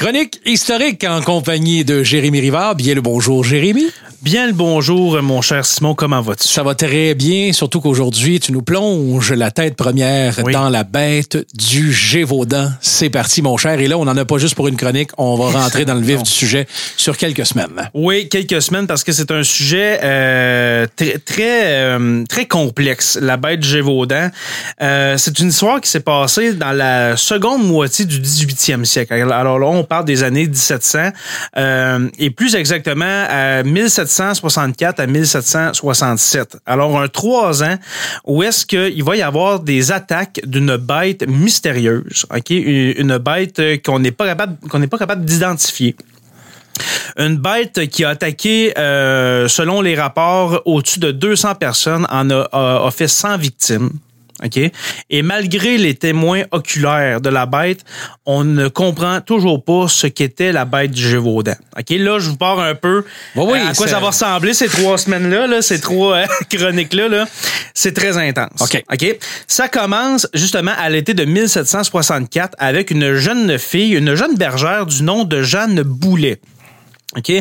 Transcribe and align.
Chronique 0.00 0.40
historique 0.46 1.04
en 1.04 1.20
compagnie 1.20 1.84
de 1.84 2.02
Jérémy 2.02 2.40
Rivard. 2.40 2.74
Bien 2.74 2.94
le 2.94 3.02
bonjour, 3.02 3.44
Jérémy. 3.44 3.84
Bien 4.22 4.46
le 4.46 4.52
bonjour, 4.52 5.20
mon 5.22 5.40
cher 5.42 5.64
Simon. 5.64 5.94
Comment 5.94 6.20
vas-tu? 6.20 6.46
Ça 6.48 6.62
va 6.62 6.74
très 6.74 7.14
bien, 7.14 7.52
surtout 7.54 7.80
qu'aujourd'hui, 7.80 8.38
tu 8.40 8.52
nous 8.52 8.60
plonges 8.60 9.32
la 9.32 9.50
tête 9.50 9.76
première 9.76 10.38
Oui. 10.44 10.52
dans 10.52 10.68
la 10.70 10.84
bête 10.84 11.38
du 11.54 11.90
Gévaudan. 11.92 12.70
C'est 12.82 13.08
parti, 13.10 13.40
mon 13.42 13.56
cher. 13.58 13.78
Et 13.80 13.88
là, 13.88 13.96
on 13.98 14.04
n'en 14.04 14.16
a 14.16 14.24
pas 14.26 14.36
juste 14.38 14.54
pour 14.54 14.68
une 14.68 14.76
chronique. 14.76 15.10
On 15.18 15.36
va 15.36 15.58
rentrer 15.58 15.84
dans 15.86 15.94
le 15.94 16.02
vif 16.02 16.22
du 16.22 16.30
sujet 16.30 16.66
sur 16.98 17.16
quelques 17.16 17.44
semaines. 17.46 17.90
Oui, 17.94 18.28
quelques 18.28 18.60
semaines 18.60 18.86
parce 18.86 19.04
que 19.04 19.12
c'est 19.12 19.30
un 19.30 19.42
sujet 19.42 20.00
euh, 20.02 20.86
très 20.96 21.18
très 21.18 21.74
euh, 21.76 22.24
très 22.28 22.46
complexe. 22.46 23.18
La 23.20 23.36
bête 23.36 23.60
du 23.60 23.68
Gévaudan, 23.68 24.30
Euh, 24.82 25.16
c'est 25.18 25.38
une 25.40 25.48
histoire 25.48 25.80
qui 25.80 25.88
s'est 25.90 26.00
passée 26.00 26.54
dans 26.54 26.72
la 26.72 27.16
seconde 27.16 27.66
moitié 27.66 28.04
du 28.06 28.18
18e 28.20 28.84
siècle. 28.84 29.12
Alors 29.14 29.58
là, 29.58 29.66
on 29.66 29.84
parle 29.90 30.04
des 30.04 30.22
années 30.22 30.46
1700 30.46 31.10
euh, 31.56 32.08
et 32.18 32.30
plus 32.30 32.54
exactement 32.54 33.24
à 33.28 33.64
1764 33.64 35.00
à 35.00 35.06
1767. 35.06 36.58
Alors 36.64 36.98
un 36.98 37.08
trois 37.08 37.62
ans 37.64 37.76
où 38.24 38.42
est-ce 38.44 38.64
qu'il 38.64 39.02
va 39.02 39.16
y 39.16 39.22
avoir 39.22 39.58
des 39.60 39.90
attaques 39.90 40.40
d'une 40.46 40.76
bête 40.76 41.26
mystérieuse, 41.28 42.24
ok, 42.34 42.50
une, 42.50 43.18
bête 43.18 43.60
qu'on 43.84 43.98
n'est 43.98 44.12
pas 44.12 44.26
capable 44.26 44.56
qu'on 44.68 44.78
n'est 44.78 44.86
pas 44.86 44.98
capable 44.98 45.24
d'identifier. 45.24 45.96
Une 47.18 47.36
bête 47.36 47.88
qui 47.88 48.04
a 48.04 48.10
attaqué, 48.10 48.72
euh, 48.78 49.48
selon 49.48 49.82
les 49.82 49.96
rapports, 49.96 50.62
au-dessus 50.64 51.00
de 51.00 51.10
200 51.10 51.56
personnes, 51.56 52.06
en 52.10 52.30
a, 52.30 52.48
a- 52.52 52.86
a 52.86 52.90
fait 52.92 53.08
100 53.08 53.36
victimes. 53.38 53.90
OK? 54.44 54.58
Et 55.10 55.22
malgré 55.22 55.76
les 55.78 55.94
témoins 55.94 56.42
oculaires 56.50 57.20
de 57.20 57.28
la 57.28 57.46
bête, 57.46 57.84
on 58.26 58.44
ne 58.44 58.68
comprend 58.68 59.20
toujours 59.20 59.64
pas 59.64 59.86
ce 59.88 60.06
qu'était 60.06 60.52
la 60.52 60.64
bête 60.64 60.90
du 60.90 61.06
Gévaudan. 61.06 61.54
OK? 61.78 61.90
Là, 61.90 62.18
je 62.18 62.30
vous 62.30 62.36
parle 62.36 62.62
un 62.62 62.74
peu 62.74 63.04
Oui, 63.36 63.44
oui, 63.52 63.58
euh, 63.58 63.70
à 63.70 63.74
quoi 63.74 63.86
ça 63.86 64.00
va 64.00 64.08
ressembler 64.08 64.54
ces 64.54 64.68
trois 64.68 64.98
semaines-là, 64.98 65.46
là, 65.46 65.62
ces 65.62 65.80
trois 65.80 66.16
euh, 66.16 66.26
chroniques-là. 66.50 67.08
Là. 67.08 67.26
C'est 67.74 67.92
très 67.92 68.16
intense. 68.16 68.60
OK. 68.60 68.82
OK? 68.92 69.18
Ça 69.46 69.68
commence 69.68 70.26
justement 70.34 70.72
à 70.78 70.88
l'été 70.88 71.14
de 71.14 71.24
1764 71.24 72.54
avec 72.58 72.90
une 72.90 73.14
jeune 73.14 73.58
fille, 73.58 73.94
une 73.94 74.14
jeune 74.14 74.36
bergère 74.36 74.86
du 74.86 75.02
nom 75.02 75.24
de 75.24 75.42
Jeanne 75.42 75.82
Boulet. 75.82 76.40
OK? 77.16 77.32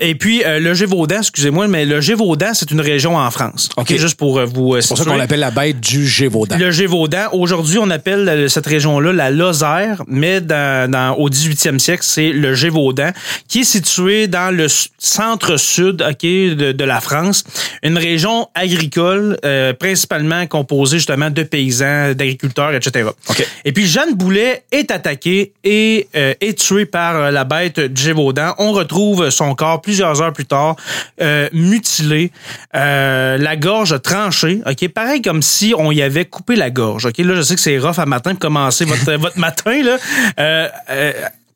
Et 0.00 0.14
puis, 0.16 0.44
euh, 0.44 0.60
le 0.60 0.74
Gévaudan, 0.74 1.18
excusez-moi, 1.18 1.66
mais 1.66 1.84
le 1.86 2.00
Gévaudan, 2.00 2.52
c'est 2.52 2.70
une 2.70 2.80
région 2.80 3.16
en 3.16 3.30
France. 3.30 3.70
OK? 3.76 3.90
OK. 3.90 3.96
Juste 3.98 4.16
pour 4.16 4.38
euh, 4.38 4.44
vous. 4.44 4.74
euh, 4.74 4.80
C'est 4.80 4.88
pour 4.88 4.98
ça 4.98 5.04
qu'on 5.04 5.16
l'appelle 5.16 5.40
la 5.40 5.50
bête 5.50 5.80
du 5.80 6.06
Gévaudan. 6.06 6.56
Le 6.58 6.70
Gévaudan. 6.70 7.28
Aujourd'hui, 7.32 7.78
on 7.78 7.88
appelle 7.90 8.28
euh, 8.28 8.48
cette 8.48 8.66
région-là 8.66 9.12
la 9.12 9.30
Lozère, 9.30 10.02
mais 10.08 10.40
dans, 10.40 10.90
dans- 10.90 11.14
au 11.14 11.30
18e 11.30 11.78
siècle, 11.78 12.02
c'est 12.04 12.32
le 12.32 12.54
Gévaudan, 12.54 13.10
qui 13.48 13.60
est 13.60 13.64
situé 13.64 14.26
dans 14.28 14.54
le 14.54 14.66
centre-sud 14.98 16.02
ok, 16.02 16.22
de, 16.22 16.72
de 16.72 16.84
la 16.84 17.00
France. 17.00 17.44
Une 17.82 17.96
région 17.98 18.48
agricole, 18.54 19.38
euh, 19.44 19.72
principalement 19.72 20.46
composée 20.46 20.98
justement 20.98 21.30
de 21.30 21.42
paysans, 21.44 22.12
d'agriculteurs, 22.14 22.74
etc. 22.74 23.08
OK. 23.30 23.46
Et 23.64 23.72
puis, 23.72 23.86
Jeanne 23.86 24.14
Boulet 24.14 24.64
est 24.72 24.90
attaquée 24.90 25.52
et 25.64 26.08
euh, 26.16 26.34
est 26.40 26.58
tuée 26.58 26.86
par 26.86 27.30
la 27.32 27.44
bête 27.44 27.80
du 27.80 28.02
Gévaudan. 28.02 28.54
On 28.58 28.72
retrouve 28.72 29.13
son 29.30 29.54
corps 29.54 29.80
plusieurs 29.80 30.22
heures 30.22 30.32
plus 30.32 30.46
tard, 30.46 30.76
euh, 31.20 31.48
mutilé, 31.52 32.30
euh, 32.74 33.38
la 33.38 33.56
gorge 33.56 34.00
tranchée. 34.02 34.60
OK, 34.66 34.88
pareil 34.88 35.22
comme 35.22 35.42
si 35.42 35.74
on 35.76 35.92
y 35.92 36.02
avait 36.02 36.24
coupé 36.24 36.56
la 36.56 36.70
gorge. 36.70 37.06
OK, 37.06 37.18
là, 37.18 37.34
je 37.34 37.42
sais 37.42 37.54
que 37.54 37.60
c'est 37.60 37.78
rough 37.78 37.98
à 37.98 38.06
matin 38.06 38.30
pour 38.30 38.40
commencer 38.40 38.84
votre, 38.84 39.12
votre 39.20 39.38
matin, 39.38 39.82
là. 39.82 39.96
Euh, 40.38 40.68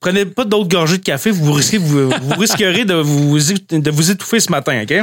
Prenez 0.01 0.27
pas 0.27 0.45
d'autres 0.45 0.69
gorgées 0.69 0.99
de 0.99 1.03
café, 1.03 1.33
vous 1.33 1.53
risquez, 1.53 1.79
vous, 1.79 2.09
vous 2.09 2.35
risquerez 2.39 2.85
de 2.85 2.95
vous, 2.95 3.37
de 3.37 3.91
vous 3.91 4.11
étouffer 4.13 4.39
ce 4.39 4.51
matin, 4.51 4.83
OK? 4.83 4.95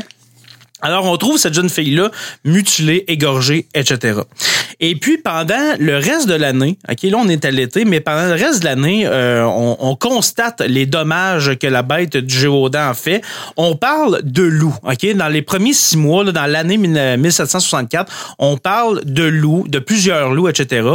Alors, 0.82 1.06
on 1.06 1.16
trouve 1.18 1.38
cette 1.38 1.54
jeune 1.54 1.70
fille-là 1.70 2.12
mutilée, 2.44 3.06
égorgée, 3.08 3.68
etc. 3.74 4.20
Et 4.82 4.96
puis, 4.96 5.18
pendant 5.18 5.76
le 5.80 5.96
reste 5.96 6.28
de 6.28 6.34
l'année, 6.34 6.78
OK, 6.90 7.04
là, 7.04 7.18
on 7.18 7.30
est 7.30 7.46
à 7.46 7.52
l'été, 7.52 7.86
mais 7.86 8.02
pendant 8.02 8.28
le 8.28 8.34
reste 8.34 8.60
de 8.60 8.66
l'année, 8.66 9.08
euh, 9.08 9.46
on, 9.46 9.78
on 9.80 9.96
constate 9.96 10.62
les 10.62 10.86
dommages 10.86 11.58
que 11.58 11.68
la 11.68 11.82
bête 11.82 12.18
du 12.18 12.38
Gévaudan 12.38 12.90
a 12.90 12.94
fait. 12.94 13.22
On 13.56 13.78
parle 13.78 14.22
de 14.24 14.44
loups, 14.44 14.76
OK? 14.84 15.16
Dans 15.16 15.30
les 15.30 15.42
premiers 15.42 15.74
six 15.74 15.96
mois, 15.96 16.26
là, 16.26 16.34
dans 16.34 16.46
l'année 16.46 16.78
1764, 16.78 18.36
on 18.40 18.58
parle 18.58 19.02
de 19.06 19.24
loups, 19.24 19.66
de 19.70 19.80
plusieurs 19.80 20.34
loups, 20.34 20.50
etc., 20.50 20.88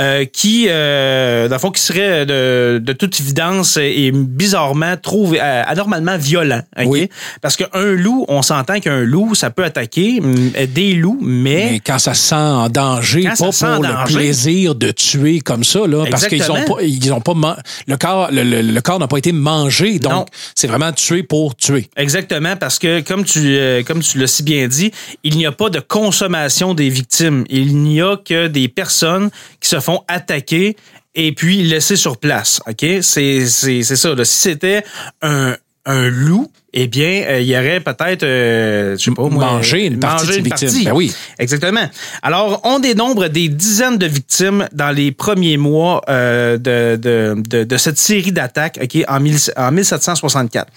euh, 0.00 0.24
qui, 0.24 0.66
euh, 0.68 1.46
dans 1.46 1.54
le 1.54 1.60
fond, 1.60 1.70
qui 1.70 1.82
seraient 1.82 2.26
de, 2.26 2.80
de 2.82 2.92
toute 2.92 3.20
évidence 3.20 3.76
et 3.76 4.10
bizarrement 4.12 4.96
trop, 4.96 5.32
euh, 5.34 5.62
anormalement 5.66 6.16
violents, 6.16 6.62
OK? 6.78 6.86
Oui. 6.86 7.08
Parce 7.42 7.56
qu'un 7.56 7.92
loup, 7.92 8.24
on 8.28 8.42
s'entend 8.42 8.80
qu'un 8.80 9.02
loup, 9.02 9.19
ça 9.34 9.50
peut 9.50 9.64
attaquer 9.64 10.20
mm, 10.20 10.66
des 10.74 10.94
loups, 10.94 11.18
mais 11.22 11.70
Mais 11.72 11.80
quand 11.84 11.98
ça 11.98 12.14
se 12.14 12.28
sent 12.28 12.34
en 12.34 12.68
danger, 12.68 13.24
Quand 13.24 13.50
pas 13.50 13.66
pour 13.74 13.82
le 13.82 13.88
danger. 13.88 14.14
plaisir 14.14 14.74
de 14.74 14.90
tuer 14.90 15.40
comme 15.40 15.64
ça, 15.64 15.86
là, 15.86 16.04
parce 16.10 16.26
qu'ils 16.26 16.50
ont 16.50 16.64
pas, 16.64 16.82
ils 16.82 17.12
ont 17.12 17.20
pas, 17.20 17.34
man- 17.34 17.60
le 17.86 17.96
corps, 17.96 18.28
le, 18.30 18.42
le- 18.42 18.62
le 18.62 18.80
corps 18.80 18.98
n'a 18.98 19.08
pas 19.08 19.18
été 19.18 19.32
mangé, 19.32 19.98
donc 19.98 20.28
c'est 20.54 20.66
vraiment 20.66 20.92
tuer 20.92 21.22
pour 21.22 21.56
tuer. 21.56 21.88
Exactement, 21.96 22.56
parce 22.56 22.78
que 22.78 23.00
comme 23.00 23.24
tu 23.24 23.40
euh, 23.56 23.82
comme 23.82 24.00
tu 24.00 24.18
l'as 24.18 24.26
si 24.26 24.42
bien 24.42 24.68
dit, 24.68 24.90
il 25.24 25.36
n'y 25.36 25.46
a 25.46 25.52
pas 25.52 25.70
de 25.70 25.80
consommation 25.80 26.74
des 26.74 26.88
victimes. 26.88 27.44
Il 27.50 27.76
n'y 27.82 28.00
a 28.00 28.16
que 28.16 28.46
des 28.48 28.68
personnes 28.68 29.30
qui 29.60 29.68
se 29.68 29.80
font 29.80 30.02
attaquer 30.08 30.76
et 31.14 31.32
puis 31.32 31.62
laissées 31.64 31.96
sur 31.96 32.18
place. 32.18 32.60
Ok, 32.68 32.84
c'est 33.02 33.46
c'est 33.46 33.82
c'est 33.82 33.96
ça. 33.96 34.14
là. 34.14 34.24
Si 34.24 34.36
c'était 34.38 34.84
un 35.22 35.56
un 35.86 36.08
loup, 36.08 36.50
eh 36.72 36.86
bien, 36.86 37.24
euh, 37.26 37.40
il 37.40 37.46
y 37.48 37.56
aurait 37.56 37.80
peut-être, 37.80 38.22
euh, 38.22 38.96
je 38.96 39.02
sais 39.04 39.10
pas 39.10 39.28
moi, 39.28 39.44
Manger 39.44 39.86
une 39.86 39.98
partie 39.98 40.26
de 40.26 40.32
une 40.38 40.48
partie. 40.48 40.84
Ben 40.84 40.92
oui. 40.92 41.12
Exactement. 41.38 41.88
Alors, 42.22 42.60
on 42.64 42.78
dénombre 42.78 43.28
des 43.28 43.48
dizaines 43.48 43.98
de 43.98 44.06
victimes 44.06 44.68
dans 44.72 44.90
les 44.90 45.10
premiers 45.12 45.56
mois 45.56 46.00
euh, 46.08 46.58
de, 46.58 46.96
de, 46.96 47.34
de, 47.48 47.64
de 47.64 47.76
cette 47.76 47.98
série 47.98 48.30
d'attaques 48.32 48.78
ok, 48.82 49.04
en, 49.08 49.18
mille- 49.20 49.52
en 49.56 49.72
1764. 49.72 50.68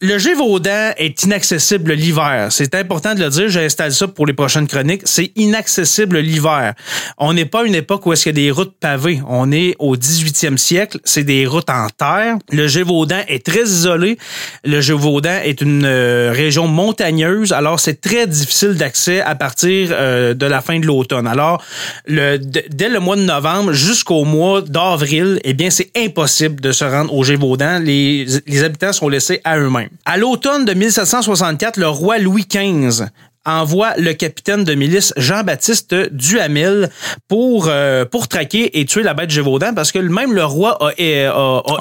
Le 0.00 0.16
Gévaudan 0.16 0.92
est 0.96 1.24
inaccessible 1.24 1.92
l'hiver. 1.92 2.48
C'est 2.50 2.76
important 2.76 3.16
de 3.16 3.20
le 3.24 3.30
dire. 3.30 3.48
J'installe 3.48 3.92
ça 3.92 4.06
pour 4.06 4.26
les 4.26 4.32
prochaines 4.32 4.68
chroniques. 4.68 5.02
C'est 5.06 5.32
inaccessible 5.34 6.18
l'hiver. 6.18 6.74
On 7.18 7.32
n'est 7.32 7.46
pas 7.46 7.64
une 7.64 7.74
époque 7.74 8.06
où 8.06 8.12
est-ce 8.12 8.22
qu'il 8.22 8.38
y 8.38 8.42
a 8.42 8.44
des 8.44 8.50
routes 8.52 8.74
pavées. 8.78 9.20
On 9.26 9.50
est 9.50 9.74
au 9.80 9.96
18e 9.96 10.56
siècle. 10.56 11.00
C'est 11.02 11.24
des 11.24 11.46
routes 11.46 11.68
en 11.68 11.88
terre. 11.88 12.36
Le 12.52 12.68
Gévaudan 12.68 13.22
est 13.26 13.44
très 13.44 13.62
isolé. 13.62 14.18
Le 14.64 14.80
Gévaudan 14.80 15.40
est 15.42 15.60
une 15.60 15.84
euh, 15.84 16.30
région 16.32 16.68
montagneuse. 16.68 17.52
Alors, 17.52 17.80
c'est 17.80 18.00
très 18.00 18.28
difficile 18.28 18.74
d'accès 18.74 19.20
à 19.20 19.34
partir 19.34 19.88
euh, 19.90 20.32
de 20.32 20.46
la 20.46 20.60
fin 20.60 20.78
de 20.78 20.86
l'automne. 20.86 21.26
Alors, 21.26 21.60
dès 22.06 22.88
le 22.88 23.00
mois 23.00 23.16
de 23.16 23.22
novembre 23.22 23.72
jusqu'au 23.72 24.24
mois 24.24 24.62
d'avril, 24.62 25.40
eh 25.42 25.54
bien, 25.54 25.70
c'est 25.70 25.90
impossible 25.96 26.60
de 26.60 26.70
se 26.70 26.84
rendre 26.84 27.12
au 27.12 27.24
Gévaudan. 27.24 27.80
Les 27.80 28.62
habitants 28.62 28.92
sont 28.92 29.08
laissés 29.08 29.40
à 29.42 29.58
eux-mêmes. 29.58 29.87
À 30.04 30.16
l'automne 30.16 30.64
de 30.64 30.74
1764, 30.74 31.76
le 31.76 31.88
roi 31.88 32.18
Louis 32.18 32.46
XV 32.46 33.06
envoie 33.48 33.94
le 33.96 34.12
capitaine 34.12 34.62
de 34.64 34.74
milice 34.74 35.12
Jean-Baptiste 35.16 35.94
Duhamel 36.12 36.90
pour 37.28 37.66
euh, 37.68 38.04
pour 38.04 38.28
traquer 38.28 38.78
et 38.78 38.84
tuer 38.84 39.02
la 39.02 39.14
bête 39.14 39.30
Gévaudan 39.30 39.72
parce 39.74 39.90
que 39.90 39.98
même 39.98 40.32
le 40.34 40.44
roi 40.44 40.76
a, 40.80 40.86
a, 40.86 40.88
a- 40.88 40.92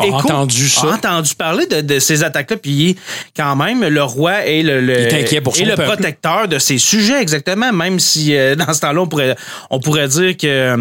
a 0.01 0.05
écho- 0.05 0.15
entendu 0.15 0.69
ça. 0.69 0.87
entendu 0.87 1.35
parler 1.35 1.65
de, 1.65 1.81
de 1.81 1.99
ces 1.99 2.23
attaques-là 2.23 2.57
puis 2.57 2.95
quand 3.35 3.55
même 3.55 3.83
le 3.85 4.03
roi 4.03 4.45
est 4.45 4.63
le, 4.63 4.79
le 4.81 4.93
est 5.13 5.41
pour 5.41 5.57
est 5.57 5.65
le 5.65 5.75
protecteur 5.75 6.47
de 6.47 6.57
ces 6.59 6.77
sujets 6.77 7.21
exactement 7.21 7.73
même 7.73 7.99
si 7.99 8.35
euh, 8.35 8.55
dans 8.55 8.73
ce 8.73 8.79
temps-là 8.81 9.01
on 9.01 9.07
pourrait 9.07 9.35
on 9.69 9.79
pourrait 9.79 10.07
dire 10.07 10.37
que 10.37 10.77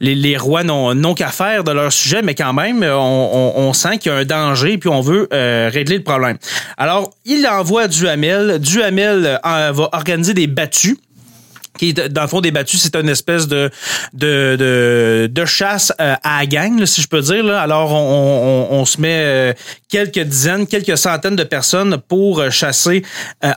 les, 0.00 0.14
les 0.14 0.36
rois 0.36 0.62
n'ont 0.64 0.94
n'ont 0.94 1.14
qu'à 1.14 1.28
faire 1.28 1.64
de 1.64 1.72
leur 1.72 1.92
sujet 1.92 2.22
mais 2.22 2.34
quand 2.34 2.52
même 2.54 2.82
on, 2.82 3.30
on, 3.56 3.60
on 3.68 3.72
sent 3.74 3.98
qu'il 3.98 4.10
y 4.10 4.14
a 4.14 4.18
un 4.18 4.24
danger 4.24 4.78
puis 4.78 4.88
on 4.88 5.00
veut 5.02 5.28
euh, 5.32 5.68
régler 5.72 5.98
le 5.98 6.02
problème. 6.04 6.38
Alors 6.78 7.10
il 7.26 7.46
envoie 7.46 7.88
Duhamel, 7.88 8.58
Duhamel 8.58 9.38
euh, 9.44 9.72
va 9.72 9.88
organiser 9.92 10.29
des 10.34 10.46
battues 10.46 10.98
qui 11.80 11.94
dans 11.94 12.22
le 12.22 12.28
fond 12.28 12.42
des 12.42 12.50
battues, 12.50 12.76
c'est 12.76 12.94
une 12.94 13.08
espèce 13.08 13.48
de 13.48 13.70
de, 14.12 15.28
de, 15.30 15.44
chasse 15.46 15.92
euh, 16.00 16.14
à 16.22 16.40
la 16.40 16.46
gang, 16.46 16.84
si 16.84 17.00
je 17.00 17.08
peux 17.08 17.22
dire. 17.22 17.42
Là. 17.42 17.60
Alors, 17.60 17.92
on, 17.92 18.68
on, 18.70 18.84
se 18.84 19.00
met 19.00 19.22
euh, 19.22 19.52
quelques 19.88 20.20
dizaines, 20.20 20.66
quelques 20.66 20.98
centaines 20.98 21.36
de 21.36 21.44
personnes 21.44 21.96
pour 22.08 22.40
euh, 22.40 22.50
chasser 22.50 23.02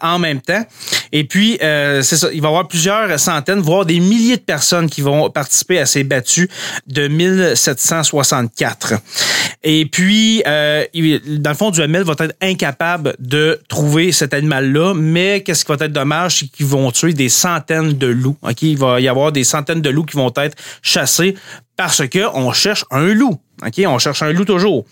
en 0.02 0.20
même 0.20 0.42
temps. 0.42 0.64
Et 1.12 1.26
puis, 1.26 1.58
c'est 1.60 2.04
ça, 2.04 2.30
il 2.34 2.42
va 2.42 2.48
y 2.48 2.52
avoir 2.52 2.68
plusieurs 2.68 3.20
centaines, 3.20 3.60
voire 3.60 3.86
des 3.86 4.00
milliers 4.00 4.38
de 4.38 4.42
personnes 4.42 4.90
qui 4.90 5.02
vont 5.02 5.30
participer 5.30 5.80
à 5.80 5.86
ces 5.86 6.04
battues 6.04 6.50
de 6.88 7.08
1764. 7.08 8.94
Et 9.64 9.86
puis, 9.86 10.42
dans 10.44 11.52
le 11.52 11.56
fond, 11.56 11.72
Duhamel 11.72 12.04
va 12.04 12.16
être 12.20 12.36
incapable 12.42 13.16
de 13.20 13.60
trouver 13.68 14.12
cet 14.12 14.34
animal-là, 14.34 14.94
mais 14.96 15.42
qu'est-ce 15.42 15.66
qui 15.66 15.72
va 15.72 15.86
être 15.86 15.94
dommage, 15.94 16.40
c'est 16.40 16.48
qu'ils 16.48 16.66
vont 16.66 16.92
tuer 16.92 17.14
des 17.14 17.30
centaines 17.30 17.94
de 17.94 18.13
loups. 18.14 18.38
Ok, 18.42 18.62
Il 18.62 18.78
va 18.78 19.02
y 19.02 19.08
avoir 19.08 19.32
des 19.32 19.44
centaines 19.44 19.82
de 19.82 19.90
loups 19.90 20.06
qui 20.06 20.18
vont 20.18 20.32
être 20.38 20.58
chassés 20.82 21.36
parce 21.76 22.08
que 22.08 22.28
on 22.36 22.54
cherche 22.54 22.86
un 22.92 23.14
loup. 23.14 23.40
OK, 23.66 23.82
on 23.86 23.98
cherche 24.00 24.22
un 24.22 24.32
loup 24.32 24.46
toujours. 24.46 24.86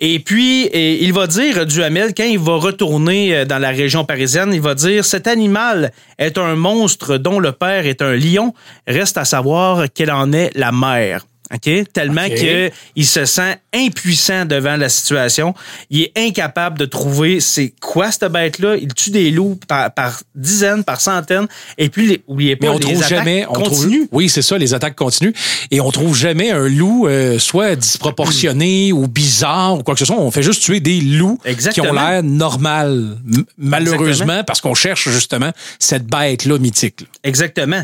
Et 0.00 0.18
puis, 0.20 0.68
il 0.72 1.12
va 1.12 1.26
dire, 1.26 1.66
Duhamel, 1.66 2.14
quand 2.14 2.24
il 2.24 2.38
va 2.38 2.56
retourner 2.56 3.34
euh, 3.34 3.44
dans 3.44 3.58
la 3.58 3.70
région 3.70 4.04
parisienne, 4.04 4.52
il 4.52 4.60
va 4.60 4.74
dire, 4.74 5.04
cet 5.04 5.26
animal 5.26 5.92
est 6.18 6.38
un 6.38 6.54
monstre 6.54 7.16
dont 7.16 7.40
le 7.40 7.52
père 7.52 7.86
est 7.86 8.02
un 8.02 8.14
lion. 8.14 8.54
Reste 8.86 9.18
à 9.18 9.24
savoir 9.24 9.86
quelle 9.92 10.10
en 10.10 10.32
est 10.32 10.50
la 10.54 10.72
mère. 10.72 11.24
OK? 11.54 11.92
Tellement 11.92 12.26
OK. 12.26 12.34
que 12.34 12.70
il 12.96 13.06
se 13.06 13.24
sent 13.24 13.56
impuissant 13.74 14.44
devant 14.44 14.76
la 14.76 14.88
situation. 14.88 15.54
Il 15.90 16.02
est 16.02 16.12
incapable 16.16 16.78
de 16.78 16.84
trouver 16.84 17.40
c'est 17.40 17.72
quoi 17.80 18.10
cette 18.10 18.30
bête-là. 18.30 18.76
Il 18.76 18.92
tue 18.94 19.10
des 19.10 19.30
loups 19.30 19.58
par, 19.66 19.92
par 19.92 20.20
dizaines, 20.34 20.84
par 20.84 21.00
centaines. 21.00 21.46
Et 21.78 21.88
puis, 21.88 22.06
les, 22.06 22.22
oubliez 22.26 22.56
pas, 22.56 22.66
Mais 22.66 22.70
on 22.70 22.74
les 22.74 22.80
trouve 22.80 22.96
attaques 22.98 23.08
jamais. 23.08 23.46
On 23.48 23.54
trouve, 23.54 23.88
oui, 24.12 24.28
c'est 24.28 24.42
ça, 24.42 24.58
les 24.58 24.74
attaques 24.74 24.96
continuent. 24.96 25.32
Et 25.70 25.80
on 25.80 25.90
trouve 25.90 26.16
jamais 26.16 26.50
un 26.50 26.68
loup 26.68 27.06
euh, 27.06 27.38
soit 27.38 27.76
disproportionné 27.76 28.92
ou 28.92 29.06
bizarre 29.08 29.78
ou 29.78 29.82
quoi 29.82 29.94
que 29.94 30.00
ce 30.00 30.06
soit. 30.06 30.16
On 30.18 30.30
fait 30.30 30.42
juste 30.42 30.62
tuer 30.62 30.80
des 30.80 31.00
loups 31.00 31.38
Exactement. 31.44 31.86
qui 31.86 31.90
ont 31.90 31.94
l'air 31.94 32.22
normal. 32.22 33.18
Malheureusement, 33.56 34.06
Exactement. 34.06 34.44
parce 34.44 34.60
qu'on 34.60 34.74
cherche 34.74 35.08
justement 35.08 35.50
cette 35.78 36.06
bête-là 36.06 36.58
mythique. 36.58 37.06
Exactement. 37.24 37.82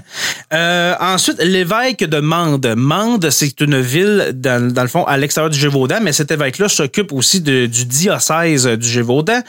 Euh, 0.52 0.94
ensuite, 1.00 1.43
l'évêque 1.43 2.05
de 2.05 2.20
Mende. 2.20 2.75
Mende, 2.76 3.31
c'est 3.31 3.53
une 3.60 3.80
ville, 3.80 4.30
dans, 4.34 4.72
dans 4.72 4.82
le 4.82 4.88
fond, 4.88 5.04
à 5.04 5.16
l'extérieur 5.16 5.50
du 5.50 5.58
Gévaudan, 5.58 5.98
mais 6.02 6.12
cet 6.12 6.30
évêque-là 6.30 6.68
s'occupe 6.68 7.12
aussi 7.12 7.40
de- 7.40 7.66
du 7.66 7.84
diocèse 7.86 8.66
du 8.66 8.88
Gévaudan. 8.88 9.40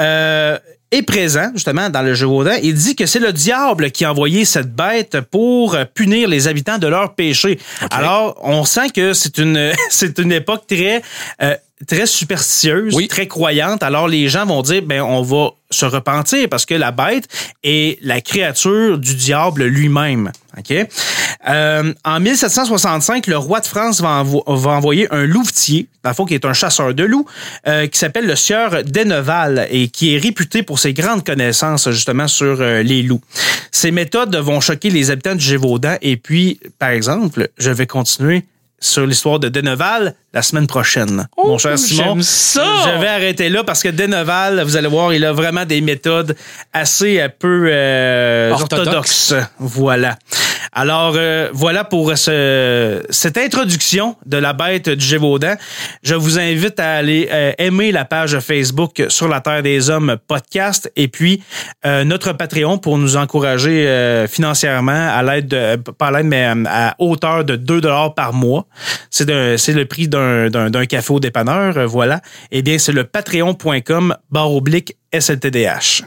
Euh, 0.00 0.58
est 0.90 1.02
présent, 1.02 1.50
justement, 1.54 1.90
dans 1.90 2.02
le 2.02 2.14
Gévaudan. 2.14 2.52
Il 2.62 2.74
dit 2.74 2.94
que 2.94 3.04
c'est 3.06 3.18
le 3.18 3.32
diable 3.32 3.90
qui 3.90 4.04
a 4.04 4.12
envoyé 4.12 4.44
cette 4.44 4.72
bête 4.72 5.20
pour 5.22 5.76
punir 5.92 6.28
les 6.28 6.46
habitants 6.46 6.78
de 6.78 6.86
leurs 6.86 7.16
péchés. 7.16 7.58
Alors, 7.90 8.38
on 8.44 8.64
sent 8.64 8.90
que 8.94 9.12
c'est 9.12 9.38
une, 9.38 9.72
c'est 9.90 10.18
une 10.20 10.30
époque 10.30 10.66
très, 10.68 11.02
euh, 11.42 11.56
très 11.88 12.06
superstitieuse, 12.06 12.94
Oui. 12.94 13.08
très 13.08 13.26
croyante. 13.26 13.82
Alors, 13.82 14.08
les 14.08 14.28
gens 14.28 14.46
vont 14.46 14.62
dire, 14.62 14.82
ben, 14.82 15.02
on 15.02 15.22
va 15.22 15.50
se 15.70 15.84
repentir 15.84 16.48
parce 16.48 16.64
que 16.66 16.74
la 16.74 16.92
bête 16.92 17.26
est 17.64 17.98
la 18.02 18.20
créature 18.20 18.96
du 18.96 19.14
diable 19.16 19.64
lui-même. 19.64 20.30
OK? 20.56 20.72
Euh, 21.48 21.92
en 22.04 22.20
1765, 22.20 23.26
le 23.26 23.36
roi 23.36 23.58
de 23.60 23.66
France 23.66 24.00
va, 24.00 24.22
envo- 24.22 24.44
va 24.46 24.70
envoyer 24.70 25.08
un 25.12 25.26
louvetier, 25.26 25.88
fond, 26.14 26.24
qui 26.26 26.34
est 26.34 26.44
un 26.44 26.52
chasseur 26.52 26.94
de 26.94 27.02
loups, 27.02 27.26
euh, 27.66 27.88
qui 27.88 27.98
s'appelle 27.98 28.26
le 28.26 28.36
sieur 28.36 28.84
d'Enneval 28.84 29.66
et 29.70 29.88
qui 29.88 30.14
est 30.14 30.18
réputé 30.18 30.62
pour 30.62 30.78
ses 30.78 30.92
grandes 30.94 31.24
connaissances, 31.24 31.90
justement, 31.90 32.28
sur 32.28 32.60
euh, 32.60 32.82
les 32.82 33.02
loups. 33.02 33.20
Ces 33.72 33.90
méthodes 33.90 34.34
vont 34.36 34.60
choquer 34.60 34.90
les 34.90 35.10
habitants 35.10 35.34
du 35.34 35.44
Gévaudan 35.44 35.96
et 36.02 36.16
puis, 36.16 36.60
par 36.78 36.90
exemple, 36.90 37.48
je 37.58 37.70
vais 37.70 37.86
continuer 37.88 38.44
sur 38.84 39.06
l'histoire 39.06 39.38
de 39.38 39.48
Deneval 39.48 40.14
la 40.32 40.42
semaine 40.42 40.66
prochaine. 40.66 41.26
Mon 41.42 41.58
cher 41.58 41.78
Simon, 41.78 42.04
j'aime 42.04 42.22
ça! 42.22 42.64
je 42.84 43.00
vais 43.00 43.08
arrêter 43.08 43.48
là 43.48 43.64
parce 43.64 43.82
que 43.82 43.88
Deneval, 43.88 44.62
vous 44.62 44.76
allez 44.76 44.88
voir, 44.88 45.14
il 45.14 45.24
a 45.24 45.32
vraiment 45.32 45.64
des 45.64 45.80
méthodes 45.80 46.36
assez 46.72 47.20
euh, 47.20 47.28
peu 47.38 47.68
euh, 47.70 48.50
Orthodoxes. 48.50 49.32
orthodoxes. 49.32 49.34
Voilà. 49.58 50.18
Alors, 50.72 51.14
euh, 51.16 51.48
voilà 51.52 51.84
pour 51.84 52.16
ce, 52.16 53.02
cette 53.10 53.38
introduction 53.38 54.16
de 54.26 54.36
la 54.36 54.52
bête 54.52 54.88
du 54.88 55.04
Gévaudan. 55.04 55.54
Je 56.02 56.14
vous 56.14 56.38
invite 56.38 56.78
à 56.80 56.94
aller 56.94 57.28
euh, 57.30 57.52
aimer 57.58 57.92
la 57.92 58.04
page 58.04 58.38
Facebook 58.40 59.02
sur 59.08 59.28
la 59.28 59.40
Terre 59.40 59.62
des 59.62 59.90
Hommes 59.90 60.16
podcast 60.26 60.90
et 60.96 61.08
puis 61.08 61.42
euh, 61.86 62.04
notre 62.04 62.32
Patreon 62.32 62.78
pour 62.78 62.98
nous 62.98 63.16
encourager 63.16 63.86
euh, 63.86 64.26
financièrement 64.26 65.08
à 65.14 65.22
l'aide 65.22 65.48
de, 65.48 65.76
pas 65.76 66.06
à 66.08 66.10
l'aide, 66.10 66.26
mais 66.26 66.44
à 66.66 66.94
hauteur 66.98 67.44
de 67.44 67.56
2 67.56 67.80
dollars 67.80 68.14
par 68.14 68.32
mois. 68.32 68.66
C'est 69.10 69.24
le 69.28 69.82
prix 69.84 70.08
d'un 70.08 70.48
d'un- 70.50 70.70
d'un 70.70 70.86
café 70.86 71.12
au 71.12 71.20
dépanneur, 71.20 71.86
voilà. 71.86 72.20
Eh 72.50 72.62
bien, 72.62 72.78
c'est 72.78 72.92
le 72.92 73.04
patreon.com 73.04 74.16
barre 74.30 74.52
oblique 74.52 74.96
SLTDH. 75.12 76.02